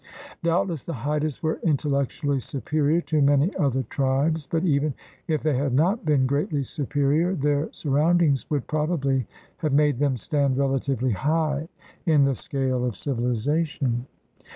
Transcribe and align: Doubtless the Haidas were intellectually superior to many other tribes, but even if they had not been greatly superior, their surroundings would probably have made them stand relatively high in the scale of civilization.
Doubtless 0.41 0.83
the 0.83 0.95
Haidas 0.95 1.43
were 1.43 1.59
intellectually 1.61 2.39
superior 2.39 3.01
to 3.01 3.21
many 3.21 3.55
other 3.57 3.83
tribes, 3.83 4.47
but 4.49 4.63
even 4.65 4.95
if 5.27 5.43
they 5.43 5.55
had 5.55 5.75
not 5.75 6.05
been 6.07 6.25
greatly 6.25 6.63
superior, 6.63 7.35
their 7.35 7.71
surroundings 7.71 8.49
would 8.49 8.65
probably 8.65 9.27
have 9.57 9.73
made 9.73 9.99
them 9.99 10.17
stand 10.17 10.57
relatively 10.57 11.11
high 11.11 11.69
in 12.07 12.25
the 12.25 12.33
scale 12.33 12.83
of 12.83 12.95
civilization. 12.97 14.07